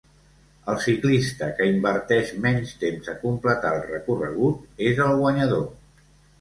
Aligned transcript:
El 0.71 0.77
ciclista 0.85 1.49
que 1.59 1.67
inverteix 1.73 2.33
menys 2.47 2.73
temps 2.85 3.13
a 3.15 3.17
completar 3.27 3.77
el 3.77 3.87
recorregut 3.93 4.83
és 4.91 5.07
el 5.09 5.17
guanyador. 5.25 5.67